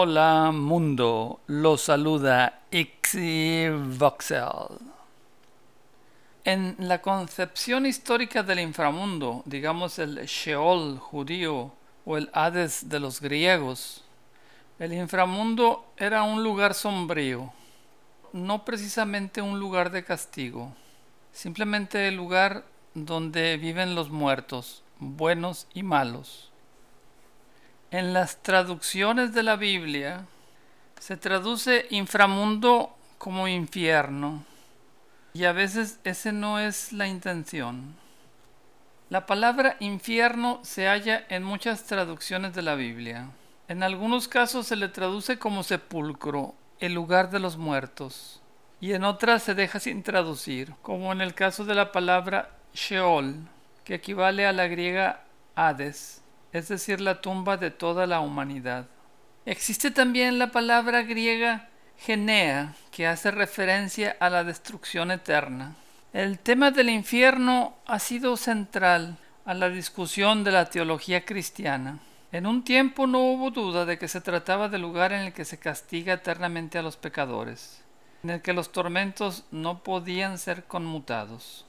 Hola 0.00 0.52
mundo, 0.52 1.40
lo 1.48 1.76
saluda 1.76 2.60
Voxel. 3.98 4.78
En 6.44 6.76
la 6.78 7.02
concepción 7.02 7.84
histórica 7.84 8.44
del 8.44 8.60
inframundo, 8.60 9.42
digamos 9.44 9.98
el 9.98 10.24
Sheol 10.24 11.00
judío 11.00 11.72
o 12.04 12.16
el 12.16 12.30
Hades 12.32 12.88
de 12.88 13.00
los 13.00 13.20
griegos, 13.20 14.04
el 14.78 14.92
inframundo 14.92 15.84
era 15.96 16.22
un 16.22 16.44
lugar 16.44 16.74
sombrío, 16.74 17.52
no 18.32 18.64
precisamente 18.64 19.42
un 19.42 19.58
lugar 19.58 19.90
de 19.90 20.04
castigo, 20.04 20.72
simplemente 21.32 22.06
el 22.06 22.14
lugar 22.14 22.64
donde 22.94 23.56
viven 23.56 23.96
los 23.96 24.10
muertos, 24.10 24.84
buenos 25.00 25.66
y 25.74 25.82
malos. 25.82 26.52
En 27.90 28.12
las 28.12 28.42
traducciones 28.42 29.32
de 29.32 29.42
la 29.42 29.56
Biblia 29.56 30.26
se 31.00 31.16
traduce 31.16 31.86
inframundo 31.88 32.94
como 33.16 33.48
infierno 33.48 34.44
y 35.32 35.44
a 35.44 35.52
veces 35.52 35.98
ese 36.04 36.32
no 36.32 36.60
es 36.60 36.92
la 36.92 37.06
intención. 37.06 37.96
La 39.08 39.24
palabra 39.24 39.78
infierno 39.80 40.60
se 40.64 40.86
halla 40.86 41.24
en 41.30 41.42
muchas 41.44 41.84
traducciones 41.84 42.52
de 42.52 42.60
la 42.60 42.74
Biblia. 42.74 43.30
En 43.68 43.82
algunos 43.82 44.28
casos 44.28 44.66
se 44.66 44.76
le 44.76 44.88
traduce 44.88 45.38
como 45.38 45.62
sepulcro, 45.62 46.54
el 46.80 46.92
lugar 46.92 47.30
de 47.30 47.40
los 47.40 47.56
muertos, 47.56 48.42
y 48.82 48.92
en 48.92 49.04
otras 49.04 49.44
se 49.44 49.54
deja 49.54 49.80
sin 49.80 50.02
traducir, 50.02 50.74
como 50.82 51.10
en 51.10 51.22
el 51.22 51.32
caso 51.32 51.64
de 51.64 51.74
la 51.74 51.90
palabra 51.90 52.50
Sheol, 52.74 53.48
que 53.84 53.94
equivale 53.94 54.46
a 54.46 54.52
la 54.52 54.66
griega 54.66 55.24
Hades 55.54 56.22
es 56.52 56.68
decir, 56.68 57.00
la 57.00 57.20
tumba 57.20 57.56
de 57.56 57.70
toda 57.70 58.06
la 58.06 58.20
humanidad. 58.20 58.86
Existe 59.44 59.90
también 59.90 60.38
la 60.38 60.50
palabra 60.50 61.02
griega 61.02 61.68
genea, 61.98 62.74
que 62.90 63.06
hace 63.06 63.30
referencia 63.30 64.16
a 64.20 64.30
la 64.30 64.44
destrucción 64.44 65.10
eterna. 65.10 65.74
El 66.12 66.38
tema 66.38 66.70
del 66.70 66.90
infierno 66.90 67.74
ha 67.86 67.98
sido 67.98 68.36
central 68.36 69.18
a 69.44 69.54
la 69.54 69.68
discusión 69.68 70.44
de 70.44 70.52
la 70.52 70.70
teología 70.70 71.24
cristiana. 71.24 71.98
En 72.30 72.46
un 72.46 72.62
tiempo 72.62 73.06
no 73.06 73.20
hubo 73.20 73.50
duda 73.50 73.84
de 73.84 73.98
que 73.98 74.08
se 74.08 74.20
trataba 74.20 74.68
del 74.68 74.82
lugar 74.82 75.12
en 75.12 75.20
el 75.22 75.32
que 75.32 75.44
se 75.44 75.58
castiga 75.58 76.14
eternamente 76.14 76.78
a 76.78 76.82
los 76.82 76.96
pecadores, 76.96 77.82
en 78.22 78.30
el 78.30 78.42
que 78.42 78.52
los 78.52 78.70
tormentos 78.70 79.44
no 79.50 79.82
podían 79.82 80.38
ser 80.38 80.64
conmutados. 80.64 81.64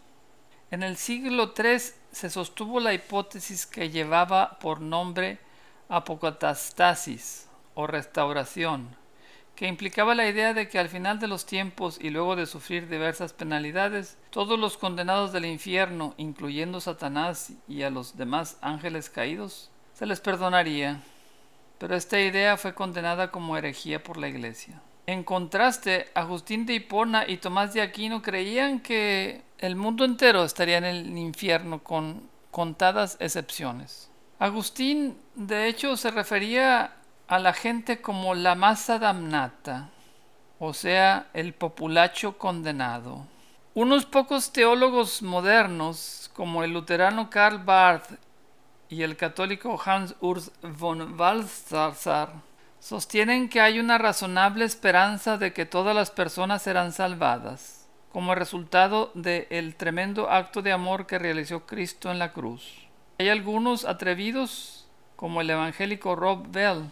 En 0.72 0.84
el 0.84 0.98
siglo 0.98 1.54
III 1.58 1.78
se 2.12 2.30
sostuvo 2.30 2.80
la 2.80 2.94
hipótesis 2.94 3.66
que 3.66 3.90
llevaba 3.90 4.58
por 4.60 4.82
nombre 4.82 5.40
apocatastasis 5.90 7.48
o 7.74 7.88
restauración, 7.88 8.96
que 9.56 9.68
implicaba 9.68 10.16
la 10.16 10.28
idea 10.28 10.54
de 10.54 10.70
que 10.70 10.80
al 10.80 10.90
final 10.90 11.20
de 11.20 11.28
los 11.28 11.46
tiempos 11.46 11.98
y 12.00 12.10
luego 12.10 12.36
de 12.36 12.46
sufrir 12.46 12.88
diversas 12.88 13.34
penalidades, 13.34 14.18
todos 14.30 14.58
los 14.58 14.78
condenados 14.78 15.34
del 15.34 15.46
infierno, 15.46 16.14
incluyendo 16.18 16.80
Satanás 16.80 17.52
y 17.68 17.84
a 17.84 17.90
los 17.90 18.18
demás 18.18 18.58
ángeles 18.62 19.10
caídos, 19.10 19.70
se 19.94 20.06
les 20.06 20.22
perdonaría. 20.22 21.02
Pero 21.78 21.96
esta 21.96 22.20
idea 22.20 22.58
fue 22.58 22.74
condenada 22.74 23.32
como 23.32 23.58
herejía 23.58 24.04
por 24.04 24.18
la 24.18 24.28
Iglesia. 24.28 24.82
En 25.10 25.24
contraste, 25.24 26.12
Agustín 26.14 26.68
de 26.68 26.76
Hipona 26.76 27.28
y 27.28 27.38
Tomás 27.38 27.74
de 27.74 27.82
Aquino 27.82 28.22
creían 28.22 28.80
que 28.80 29.42
el 29.58 29.76
mundo 29.76 30.06
entero 30.06 30.44
estaría 30.44 30.78
en 30.78 30.84
el 30.84 31.18
infierno 31.18 31.80
con 31.80 32.30
contadas 32.52 33.18
excepciones. 33.20 34.12
Agustín, 34.38 35.18
de 35.34 35.68
hecho, 35.68 35.98
se 35.98 36.12
refería 36.12 36.94
a 37.28 37.40
la 37.40 37.54
gente 37.54 38.02
como 38.02 38.36
la 38.36 38.54
masa 38.54 39.00
damnata, 39.00 39.90
o 40.60 40.76
sea, 40.76 41.26
el 41.34 41.56
populacho 41.56 42.38
condenado. 42.38 43.26
Unos 43.74 44.06
pocos 44.06 44.54
teólogos 44.54 45.24
modernos, 45.24 46.30
como 46.36 46.64
el 46.64 46.74
luterano 46.74 47.32
Karl 47.32 47.58
Barth 47.58 48.12
y 48.90 49.02
el 49.02 49.18
católico 49.18 49.82
Hans 49.84 50.14
Urs 50.22 50.52
von 50.62 51.18
Balthasar, 51.18 52.48
sostienen 52.80 53.50
que 53.50 53.62
hay 53.62 53.80
una 53.80 53.98
razonable 53.98 54.66
esperanza 54.66 55.38
de 55.38 55.54
que 55.54 55.66
todas 55.66 55.96
las 55.96 56.12
personas 56.12 56.62
serán 56.62 56.92
salvadas, 56.92 57.88
como 58.12 58.36
resultado 58.36 59.12
del 59.14 59.76
tremendo 59.76 60.30
acto 60.30 60.62
de 60.62 60.72
amor 60.72 61.06
que 61.06 61.20
realizó 61.20 61.66
Cristo 61.66 62.12
en 62.12 62.20
la 62.20 62.32
cruz. 62.32 62.88
Hay 63.18 63.30
algunos 63.30 63.86
atrevidos, 63.86 64.88
como 65.16 65.42
el 65.42 65.50
evangélico 65.50 66.16
Rob 66.16 66.48
Bell, 66.50 66.90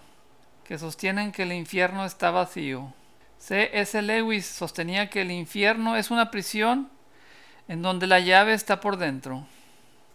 que 0.66 0.78
sostienen 0.78 1.32
que 1.32 1.44
el 1.44 1.54
infierno 1.54 2.06
está 2.06 2.32
vacío. 2.32 2.94
C. 3.40 3.70
S. 3.74 4.02
Lewis 4.02 4.46
sostenía 4.46 5.10
que 5.10 5.22
el 5.22 5.32
infierno 5.32 5.96
es 5.96 6.12
una 6.12 6.32
prisión 6.32 6.90
en 7.68 7.82
donde 7.82 8.08
la 8.08 8.20
llave 8.20 8.54
está 8.54 8.82
por 8.82 8.98
dentro, 8.98 9.46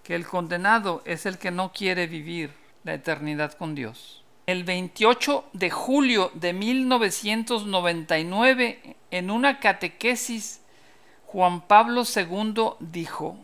que 0.02 0.14
el 0.14 0.26
condenado 0.26 1.02
es 1.06 1.24
el 1.24 1.38
que 1.38 1.50
no 1.50 1.72
quiere 1.72 2.06
vivir 2.06 2.52
la 2.84 2.94
eternidad 2.94 3.52
con 3.52 3.74
Dios. 3.74 4.21
El 4.44 4.64
28 4.64 5.44
de 5.52 5.70
julio 5.70 6.32
de 6.34 6.52
1999, 6.52 8.96
en 9.12 9.30
una 9.30 9.60
catequesis, 9.60 10.60
Juan 11.26 11.60
Pablo 11.60 12.02
II 12.02 12.70
dijo, 12.80 13.36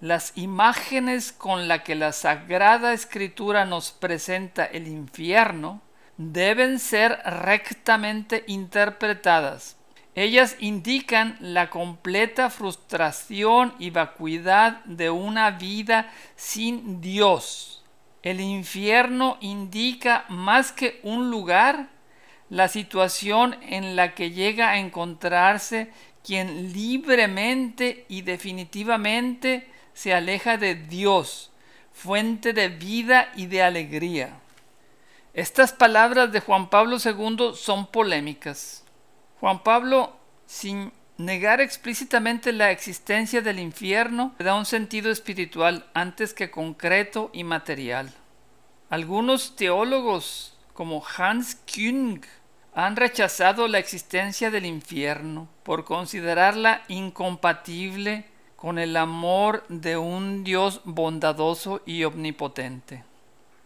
las 0.00 0.32
imágenes 0.36 1.32
con 1.32 1.66
las 1.66 1.82
que 1.82 1.96
la 1.96 2.12
Sagrada 2.12 2.92
Escritura 2.92 3.64
nos 3.64 3.90
presenta 3.90 4.64
el 4.64 4.86
infierno 4.86 5.82
deben 6.18 6.78
ser 6.78 7.18
rectamente 7.24 8.44
interpretadas. 8.46 9.76
Ellas 10.14 10.54
indican 10.60 11.36
la 11.40 11.68
completa 11.68 12.48
frustración 12.48 13.74
y 13.80 13.90
vacuidad 13.90 14.84
de 14.84 15.10
una 15.10 15.50
vida 15.50 16.12
sin 16.36 17.00
Dios 17.00 17.83
el 18.24 18.40
infierno 18.40 19.36
indica 19.40 20.24
más 20.30 20.72
que 20.72 20.98
un 21.02 21.30
lugar, 21.30 21.90
la 22.48 22.68
situación 22.68 23.54
en 23.62 23.96
la 23.96 24.14
que 24.14 24.30
llega 24.30 24.70
a 24.70 24.78
encontrarse 24.78 25.92
quien 26.24 26.72
libremente 26.72 28.06
y 28.08 28.22
definitivamente 28.22 29.70
se 29.92 30.14
aleja 30.14 30.56
de 30.56 30.74
Dios, 30.74 31.52
fuente 31.92 32.54
de 32.54 32.68
vida 32.68 33.30
y 33.36 33.44
de 33.44 33.62
alegría. 33.62 34.40
Estas 35.34 35.72
palabras 35.72 36.32
de 36.32 36.40
Juan 36.40 36.70
Pablo 36.70 36.96
II 37.04 37.50
son 37.54 37.86
polémicas. 37.88 38.86
Juan 39.38 39.62
Pablo, 39.62 40.16
sin 40.46 40.92
negar 41.16 41.60
explícitamente 41.60 42.52
la 42.52 42.70
existencia 42.70 43.40
del 43.40 43.58
infierno 43.58 44.34
da 44.38 44.54
un 44.54 44.66
sentido 44.66 45.10
espiritual 45.10 45.86
antes 45.94 46.34
que 46.34 46.50
concreto 46.50 47.30
y 47.32 47.44
material. 47.44 48.12
Algunos 48.90 49.56
teólogos, 49.56 50.56
como 50.72 51.04
Hans 51.16 51.56
Küng, 51.66 52.20
han 52.74 52.96
rechazado 52.96 53.68
la 53.68 53.78
existencia 53.78 54.50
del 54.50 54.66
infierno 54.66 55.48
por 55.62 55.84
considerarla 55.84 56.82
incompatible 56.88 58.26
con 58.56 58.78
el 58.78 58.96
amor 58.96 59.64
de 59.68 59.96
un 59.96 60.42
Dios 60.42 60.80
bondadoso 60.84 61.82
y 61.86 62.02
omnipotente. 62.04 63.04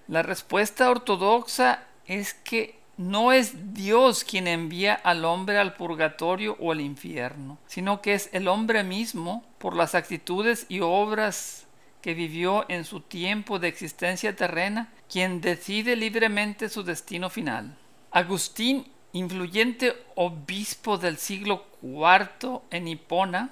La 0.09 0.23
respuesta 0.23 0.91
ortodoxa 0.91 1.85
es 2.07 2.35
que 2.35 2.78
no 2.99 3.33
es 3.33 3.75
Dios 3.75 4.25
quien 4.25 4.49
envía 4.49 4.93
al 4.93 5.25
hombre 5.25 5.59
al 5.59 5.75
purgatorio 5.75 6.57
o 6.61 6.73
al 6.73 6.81
infierno, 6.81 7.57
sino 7.67 8.03
que 8.03 8.13
es 8.15 8.29
el 8.33 8.49
hombre 8.49 8.83
mismo, 8.83 9.45
por 9.59 9.75
las 9.75 9.95
actitudes 9.95 10.67
y 10.69 10.81
obras 10.81 11.67
que 12.03 12.15
vivió 12.15 12.67
en 12.69 12.85
su 12.85 13.01
tiempo 13.01 13.59
de 13.59 13.69
existencia 13.69 14.35
terrena, 14.35 14.93
quien 15.11 15.41
decide 15.41 15.95
libremente 15.95 16.69
su 16.69 16.83
destino 16.83 17.31
final. 17.31 17.77
Agustín, 18.11 18.91
influyente 19.13 19.95
obispo 20.17 20.99
del 20.99 21.19
siglo 21.19 21.65
IV 21.83 22.63
en 22.71 22.89
Hipona, 22.89 23.51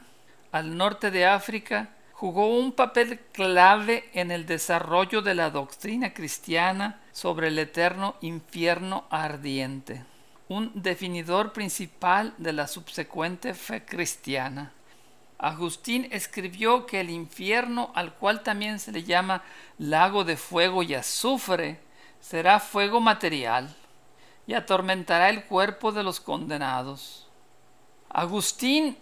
al 0.50 0.76
norte 0.76 1.11
de 1.11 1.26
África, 1.26 1.91
jugó 2.17 2.47
un 2.47 2.73
papel 2.73 3.21
clave 3.31 4.09
en 4.15 4.31
el 4.31 4.47
desarrollo 4.47 5.21
de 5.21 5.35
la 5.35 5.51
doctrina 5.51 6.15
cristiana 6.15 6.99
sobre 7.13 7.49
el 7.49 7.59
eterno 7.59 8.17
infierno 8.23 9.05
ardiente, 9.11 10.03
un 10.49 10.73
definidor 10.75 11.53
principal 11.53 12.33
de 12.39 12.55
la 12.55 12.69
subsecuente 12.69 13.53
fe 13.53 13.85
cristiana. 13.85 14.73
Agustín 15.37 16.09
escribió 16.11 16.87
que 16.87 17.01
el 17.01 17.11
infierno, 17.11 17.93
al 17.95 18.15
cual 18.15 18.43
también 18.43 18.79
se 18.79 18.93
le 18.93 19.05
llama 19.05 19.43
lago 19.77 20.25
de 20.25 20.39
fuego 20.39 20.83
y 20.83 20.95
azufre, 20.95 21.81
será 22.19 22.61
fuego 22.61 22.99
material 22.99 23.77
y 24.47 24.55
atormentará 24.55 25.29
el 25.29 25.45
cuerpo 25.45 25.93
de 25.93 26.03
los 26.03 26.21
condenados. 26.21 27.29
Agustín 28.09 28.97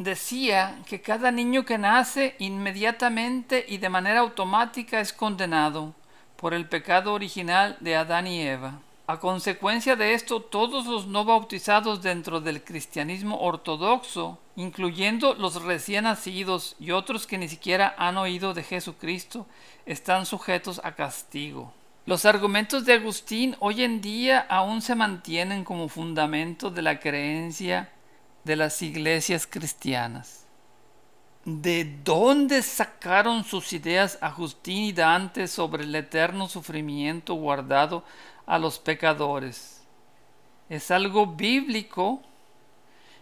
decía 0.00 0.78
que 0.86 1.02
cada 1.02 1.30
niño 1.30 1.66
que 1.66 1.76
nace 1.76 2.34
inmediatamente 2.38 3.66
y 3.68 3.76
de 3.76 3.90
manera 3.90 4.20
automática 4.20 4.98
es 4.98 5.12
condenado 5.12 5.94
por 6.36 6.54
el 6.54 6.66
pecado 6.66 7.12
original 7.12 7.76
de 7.80 7.96
Adán 7.96 8.26
y 8.26 8.40
Eva. 8.40 8.80
A 9.06 9.20
consecuencia 9.20 9.96
de 9.96 10.14
esto, 10.14 10.40
todos 10.40 10.86
los 10.86 11.06
no 11.06 11.26
bautizados 11.26 12.00
dentro 12.00 12.40
del 12.40 12.64
cristianismo 12.64 13.40
ortodoxo, 13.40 14.38
incluyendo 14.56 15.34
los 15.34 15.62
recién 15.62 16.04
nacidos 16.04 16.76
y 16.80 16.92
otros 16.92 17.26
que 17.26 17.36
ni 17.36 17.48
siquiera 17.48 17.94
han 17.98 18.16
oído 18.16 18.54
de 18.54 18.62
Jesucristo, 18.62 19.46
están 19.84 20.24
sujetos 20.24 20.80
a 20.82 20.94
castigo. 20.94 21.74
Los 22.06 22.24
argumentos 22.24 22.86
de 22.86 22.94
Agustín 22.94 23.54
hoy 23.60 23.82
en 23.82 24.00
día 24.00 24.46
aún 24.48 24.80
se 24.80 24.94
mantienen 24.94 25.62
como 25.62 25.88
fundamento 25.88 26.70
de 26.70 26.80
la 26.80 27.00
creencia 27.00 27.90
de 28.44 28.56
las 28.56 28.80
iglesias 28.82 29.46
cristianas. 29.46 30.46
¿De 31.44 31.84
dónde 32.04 32.62
sacaron 32.62 33.44
sus 33.44 33.72
ideas 33.72 34.18
Agustín 34.20 34.84
y 34.84 34.92
Dante 34.92 35.48
sobre 35.48 35.84
el 35.84 35.94
eterno 35.94 36.48
sufrimiento 36.48 37.34
guardado 37.34 38.04
a 38.46 38.58
los 38.58 38.78
pecadores? 38.78 39.82
¿Es 40.68 40.90
algo 40.90 41.26
bíblico? 41.26 42.22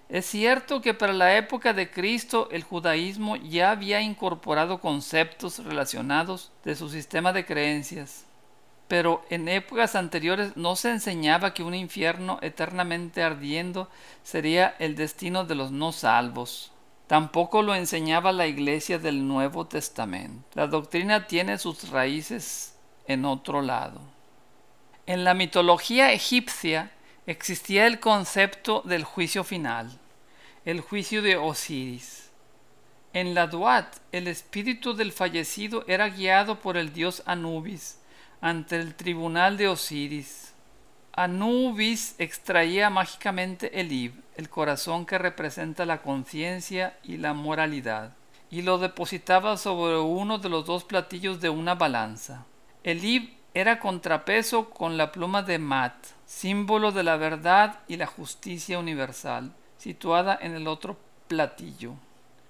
Es 0.08 0.26
cierto 0.26 0.80
que 0.80 0.94
para 0.94 1.12
la 1.12 1.36
época 1.36 1.72
de 1.72 1.90
Cristo 1.90 2.48
el 2.50 2.62
judaísmo 2.62 3.36
ya 3.36 3.70
había 3.70 4.00
incorporado 4.00 4.80
conceptos 4.80 5.58
relacionados 5.64 6.50
de 6.64 6.74
su 6.74 6.88
sistema 6.88 7.32
de 7.32 7.44
creencias, 7.44 8.24
pero 8.88 9.22
en 9.28 9.48
épocas 9.48 9.94
anteriores 9.94 10.56
no 10.56 10.74
se 10.74 10.90
enseñaba 10.90 11.52
que 11.52 11.62
un 11.62 11.74
infierno 11.74 12.38
eternamente 12.40 13.22
ardiendo 13.22 13.90
sería 14.22 14.74
el 14.78 14.96
destino 14.96 15.44
de 15.44 15.54
los 15.54 15.70
no 15.70 15.92
salvos. 15.92 16.72
Tampoco 17.06 17.62
lo 17.62 17.74
enseñaba 17.74 18.32
la 18.32 18.46
iglesia 18.46 18.98
del 18.98 19.28
Nuevo 19.28 19.66
Testamento. 19.66 20.42
La 20.54 20.66
doctrina 20.66 21.26
tiene 21.26 21.58
sus 21.58 21.90
raíces 21.90 22.74
en 23.06 23.26
otro 23.26 23.60
lado. 23.60 24.00
En 25.06 25.22
la 25.22 25.34
mitología 25.34 26.12
egipcia 26.12 26.90
existía 27.26 27.86
el 27.86 28.00
concepto 28.00 28.82
del 28.86 29.04
juicio 29.04 29.44
final, 29.44 29.98
el 30.64 30.80
juicio 30.80 31.20
de 31.20 31.36
Osiris. 31.36 32.30
En 33.12 33.34
la 33.34 33.46
Duat, 33.46 33.96
el 34.12 34.28
espíritu 34.28 34.94
del 34.94 35.12
fallecido 35.12 35.84
era 35.88 36.08
guiado 36.08 36.60
por 36.60 36.76
el 36.76 36.92
dios 36.92 37.22
Anubis 37.26 37.97
ante 38.40 38.76
el 38.76 38.94
tribunal 38.94 39.56
de 39.56 39.68
Osiris 39.68 40.48
Anubis 41.18 42.14
extraía 42.18 42.90
mágicamente 42.90 43.80
el 43.80 43.90
Ib, 43.90 44.22
el 44.36 44.48
corazón 44.48 45.04
que 45.04 45.18
representa 45.18 45.84
la 45.84 46.00
conciencia 46.00 46.96
y 47.02 47.16
la 47.16 47.34
moralidad, 47.34 48.12
y 48.52 48.62
lo 48.62 48.78
depositaba 48.78 49.56
sobre 49.56 49.98
uno 49.98 50.38
de 50.38 50.48
los 50.48 50.64
dos 50.64 50.84
platillos 50.84 51.40
de 51.40 51.48
una 51.48 51.74
balanza. 51.74 52.46
El 52.84 53.04
Ib 53.04 53.34
era 53.52 53.80
contrapeso 53.80 54.70
con 54.70 54.96
la 54.96 55.10
pluma 55.10 55.42
de 55.42 55.58
Mat, 55.58 55.96
símbolo 56.24 56.92
de 56.92 57.02
la 57.02 57.16
verdad 57.16 57.80
y 57.88 57.96
la 57.96 58.06
justicia 58.06 58.78
universal, 58.78 59.52
situada 59.76 60.38
en 60.40 60.54
el 60.54 60.68
otro 60.68 60.98
platillo. 61.26 61.94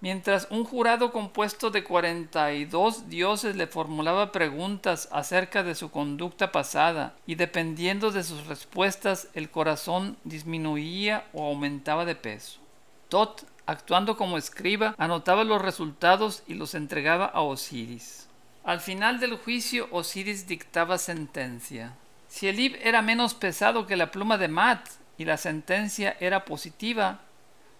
Mientras 0.01 0.47
un 0.51 0.65
jurado 0.65 1.11
compuesto 1.11 1.71
de 1.71 1.83
42 1.83 3.09
dioses 3.09 3.57
le 3.57 3.67
formulaba 3.67 4.31
preguntas 4.31 5.09
acerca 5.11 5.65
de 5.65 5.75
su 5.75 5.91
conducta 5.91 6.53
pasada 6.53 7.17
y 7.27 7.35
dependiendo 7.35 8.13
de 8.13 8.23
sus 8.23 8.47
respuestas 8.47 9.27
el 9.35 9.51
corazón 9.51 10.17
disminuía 10.23 11.27
o 11.33 11.47
aumentaba 11.47 12.05
de 12.05 12.15
peso. 12.15 12.61
Tot, 13.09 13.45
actuando 13.67 14.17
como 14.17 14.39
escriba, 14.39 14.95
anotaba 14.99 15.43
los 15.43 15.61
resultados 15.61 16.45
y 16.47 16.55
los 16.55 16.77
entregaba 16.77 17.27
a 17.27 17.41
Osiris. 17.41 18.29
Al 18.63 18.81
final 18.81 19.19
del 19.19 19.37
juicio 19.37 19.89
Osiris 19.91 20.47
dictaba 20.47 20.99
sentencia. 20.99 21.95
Si 22.29 22.47
el 22.47 22.61
ib 22.61 22.79
era 22.83 23.03
menos 23.03 23.35
pesado 23.35 23.87
que 23.87 23.97
la 23.97 24.13
pluma 24.13 24.39
de 24.39 24.47
Mat 24.47 24.87
y 25.17 25.25
la 25.25 25.39
sentencia 25.39 26.17
era 26.21 26.45
positiva, 26.45 27.21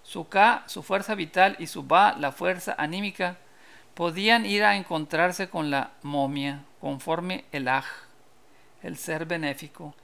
su 0.09 0.27
Ka, 0.27 0.65
su 0.65 0.83
fuerza 0.83 1.15
vital, 1.15 1.55
y 1.59 1.67
su 1.67 1.83
Ba, 1.83 2.17
la 2.19 2.33
fuerza 2.33 2.75
anímica, 2.79 3.37
podían 3.93 4.47
ir 4.47 4.65
a 4.65 4.75
encontrarse 4.75 5.51
con 5.51 5.71
la 5.71 5.91
momia, 6.01 6.65
conforme 6.81 7.45
el 7.53 7.69
Aj, 7.69 7.85
el 8.83 8.97
ser 8.97 9.27
benéfico, 9.27 9.95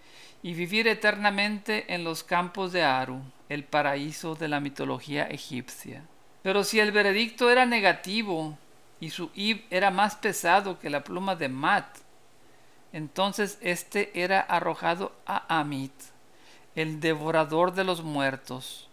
y 0.42 0.52
vivir 0.52 0.88
eternamente 0.88 1.94
en 1.94 2.04
los 2.04 2.22
campos 2.22 2.70
de 2.72 2.82
Aru, 2.82 3.22
el 3.48 3.64
paraíso 3.64 4.34
de 4.34 4.48
la 4.48 4.60
mitología 4.60 5.24
egipcia. 5.24 6.02
Pero 6.42 6.64
si 6.64 6.80
el 6.80 6.92
veredicto 6.92 7.48
era 7.48 7.64
negativo 7.64 8.58
y 9.00 9.08
su 9.08 9.30
Ib 9.34 9.64
era 9.70 9.90
más 9.90 10.16
pesado 10.16 10.78
que 10.78 10.90
la 10.90 11.02
pluma 11.02 11.34
de 11.34 11.48
Mat, 11.48 11.86
entonces 12.92 13.56
éste 13.62 14.10
era 14.12 14.40
arrojado 14.40 15.12
a 15.24 15.60
Amit, 15.60 15.94
el 16.74 17.00
devorador 17.00 17.72
de 17.72 17.84
los 17.84 18.02
muertos, 18.02 18.90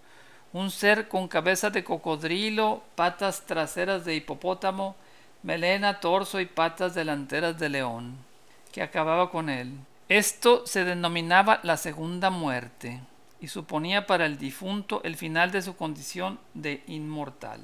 un 0.54 0.70
ser 0.72 1.08
con 1.08 1.28
cabeza 1.28 1.70
de 1.70 1.84
cocodrilo, 1.84 2.84
patas 2.96 3.46
traseras 3.46 4.06
de 4.06 4.16
hipopótamo, 4.16 4.96
melena, 5.44 6.00
torso 6.00 6.40
y 6.40 6.46
patas 6.46 6.94
delanteras 6.94 7.58
de 7.58 7.70
león, 7.70 8.18
que 8.72 8.82
acababa 8.82 9.30
con 9.30 9.50
él. 9.50 9.74
Esto 10.10 10.68
se 10.68 10.84
denominaba 10.84 11.62
la 11.64 11.78
segunda 11.78 12.30
muerte 12.30 13.00
y 13.40 13.48
suponía 13.48 14.06
para 14.06 14.26
el 14.26 14.38
difunto 14.38 15.02
el 15.04 15.16
final 15.16 15.52
de 15.52 15.62
su 15.62 15.76
condición 15.76 16.40
de 16.54 16.84
inmortal. 16.88 17.62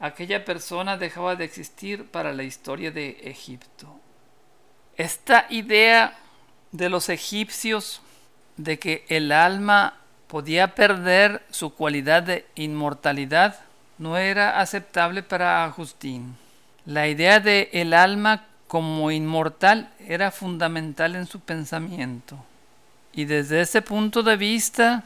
Aquella 0.00 0.44
persona 0.44 0.96
dejaba 0.96 1.36
de 1.36 1.44
existir 1.44 2.10
para 2.10 2.32
la 2.32 2.42
historia 2.42 2.90
de 2.90 3.10
Egipto. 3.22 4.00
Esta 4.96 5.46
idea 5.50 6.18
de 6.72 6.88
los 6.88 7.08
egipcios 7.08 8.02
de 8.56 8.78
que 8.78 9.04
el 9.08 9.32
alma 9.32 9.98
podía 10.26 10.74
perder 10.74 11.42
su 11.50 11.74
cualidad 11.74 12.22
de 12.22 12.46
inmortalidad 12.54 13.60
no 13.98 14.16
era 14.16 14.60
aceptable 14.60 15.22
para 15.22 15.64
Agustín. 15.64 16.36
La 16.84 17.08
idea 17.08 17.40
de 17.40 17.70
el 17.72 17.94
alma 17.94 18.44
como 18.66 19.10
inmortal 19.10 19.90
era 20.00 20.30
fundamental 20.30 21.14
en 21.14 21.26
su 21.26 21.40
pensamiento. 21.40 22.36
Y 23.12 23.26
desde 23.26 23.60
ese 23.60 23.82
punto 23.82 24.22
de 24.22 24.36
vista, 24.36 25.04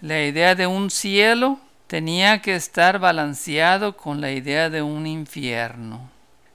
la 0.00 0.22
idea 0.24 0.54
de 0.54 0.66
un 0.66 0.90
cielo 0.90 1.60
tenía 1.86 2.42
que 2.42 2.56
estar 2.56 2.98
balanceado 2.98 3.96
con 3.96 4.20
la 4.20 4.32
idea 4.32 4.70
de 4.70 4.82
un 4.82 5.06
infierno. 5.06 6.10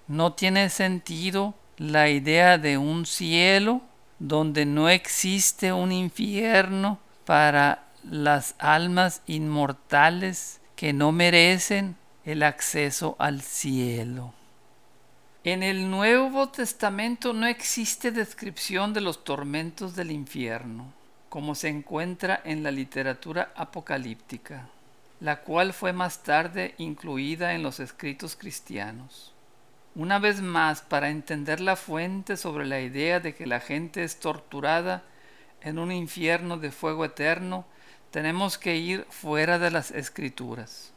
No 0.08 0.34
tiene 0.34 0.70
sentido 0.70 1.54
la 1.78 2.10
idea 2.10 2.58
de 2.58 2.78
un 2.78 3.06
cielo 3.06 3.82
donde 4.20 4.66
no 4.66 4.90
existe 4.90 5.74
un 5.74 5.92
infierno 5.92 7.00
para 7.26 7.86
las 8.04 8.56
almas 8.60 9.22
inmortales 9.26 10.62
que 10.76 10.94
no 10.94 11.12
merecen 11.12 11.96
el 12.24 12.44
acceso 12.44 13.16
al 13.20 13.42
cielo. 13.42 14.34
En 15.44 15.62
el 15.62 15.92
Nuevo 15.92 16.50
Testamento 16.50 17.34
no 17.34 17.46
existe 17.46 18.12
descripción 18.12 18.94
de 18.94 19.02
los 19.02 19.24
tormentos 19.24 19.96
del 19.96 20.12
infierno, 20.12 20.92
como 21.30 21.54
se 21.54 21.68
encuentra 21.68 22.42
en 22.46 22.64
la 22.64 22.72
literatura 22.72 23.52
apocalíptica, 23.56 24.68
la 25.20 25.42
cual 25.42 25.74
fue 25.74 25.94
más 25.94 26.24
tarde 26.24 26.74
incluida 26.78 27.54
en 27.54 27.62
los 27.62 27.80
escritos 27.80 28.36
cristianos. 28.36 29.34
Una 29.94 30.20
vez 30.20 30.42
más, 30.42 30.82
para 30.82 31.10
entender 31.10 31.62
la 31.62 31.76
fuente 31.76 32.38
sobre 32.38 32.66
la 32.66 32.82
idea 32.82 33.20
de 33.20 33.36
que 33.36 33.46
la 33.46 33.60
gente 33.60 34.04
es 34.04 34.20
torturada 34.20 35.04
en 35.66 35.80
un 35.80 35.92
infierno 35.92 36.58
de 36.58 36.72
fuego 36.72 37.04
eterno, 37.04 37.66
tenemos 38.12 38.58
que 38.58 38.78
ir 38.78 39.06
fuera 39.10 39.60
de 39.60 39.72
las 39.72 39.92
escrituras. 39.92 40.95